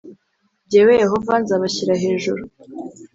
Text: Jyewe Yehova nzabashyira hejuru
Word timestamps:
Jyewe 0.69 0.93
Yehova 1.03 1.33
nzabashyira 1.43 1.93
hejuru 2.03 2.41